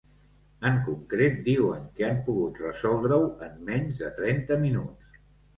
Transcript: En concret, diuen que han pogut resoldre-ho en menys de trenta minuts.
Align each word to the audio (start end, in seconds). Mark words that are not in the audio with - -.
En 0.69 0.79
concret, 0.85 1.35
diuen 1.49 1.83
que 1.99 2.07
han 2.07 2.17
pogut 2.29 2.59
resoldre-ho 2.65 3.29
en 3.49 3.63
menys 3.71 4.03
de 4.05 4.11
trenta 4.23 4.59
minuts. 4.65 5.23